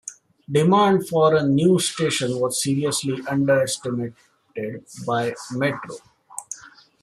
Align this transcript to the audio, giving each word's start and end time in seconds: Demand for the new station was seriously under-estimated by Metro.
Demand 0.51 1.07
for 1.07 1.39
the 1.39 1.45
new 1.47 1.77
station 1.77 2.39
was 2.39 2.63
seriously 2.63 3.21
under-estimated 3.29 4.15
by 5.05 5.31
Metro. 5.51 5.97